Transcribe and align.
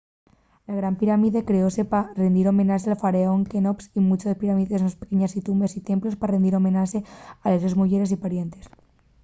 la 0.67 0.73
gran 0.79 0.95
pirámide 0.99 1.45
creóse 1.49 1.83
pa 1.91 2.01
rindir 2.21 2.45
homenaxe 2.47 2.87
al 2.89 3.01
faraón 3.03 3.41
queops 3.51 3.85
y 3.97 3.99
muches 4.07 4.39
pirámides 4.41 4.83
más 4.85 4.99
pequeñes 5.01 5.35
tumbes 5.47 5.77
y 5.79 5.81
templos 5.89 6.17
pa 6.19 6.29
rindir 6.31 6.53
homenaxe 6.57 6.99
a 7.43 7.45
les 7.51 7.61
sos 7.63 7.77
muyeres 7.79 8.13
y 8.15 8.21
parientes 8.23 8.63